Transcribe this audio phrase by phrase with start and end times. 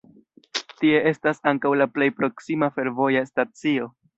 [0.79, 3.93] Tie estas ankaŭ la plej proksima fervoja stacio.